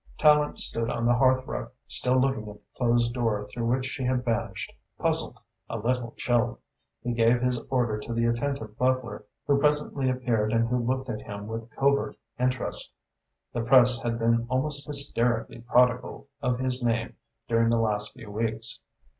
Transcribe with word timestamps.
Tallente 0.17 0.57
stood 0.57 0.89
on 0.89 1.05
the 1.05 1.13
hearth 1.13 1.45
rug, 1.45 1.69
still 1.87 2.19
looking 2.19 2.49
at 2.49 2.55
the 2.55 2.61
closed 2.75 3.13
door 3.13 3.47
through 3.53 3.67
which 3.67 3.85
she 3.85 4.03
had 4.03 4.25
vanished, 4.25 4.73
puzzled, 4.97 5.37
a 5.69 5.77
little 5.77 6.15
chilled. 6.17 6.57
He 7.03 7.13
gave 7.13 7.39
his 7.39 7.59
order 7.69 7.99
to 7.99 8.11
the 8.11 8.25
attentive 8.25 8.79
butler 8.79 9.25
who 9.45 9.59
presently 9.59 10.09
appeared 10.09 10.53
and 10.53 10.67
who 10.69 10.77
looked 10.83 11.07
at 11.11 11.21
him 11.21 11.45
with 11.45 11.69
covert 11.69 12.15
interest, 12.39 12.91
the 13.53 13.61
Press 13.61 14.01
had 14.01 14.17
been 14.17 14.47
almost 14.49 14.87
hysterically 14.87 15.61
prodigal 15.61 16.27
of 16.41 16.57
his 16.57 16.81
name 16.81 17.15
during 17.47 17.69
the 17.69 17.77
last 17.77 18.13
few 18.15 18.31
weeks. 18.31 18.81